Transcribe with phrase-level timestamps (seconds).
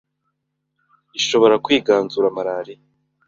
[1.19, 2.81] ishobora kwiganzura malaria